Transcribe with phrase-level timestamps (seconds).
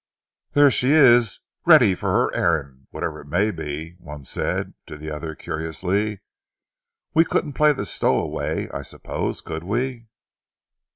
[0.53, 5.11] "There she is, ready for her errand, whatever it may be," one said to the
[5.11, 6.21] other curiously.
[7.13, 10.07] "We couldn't play the stowaway, I suppose, could we?"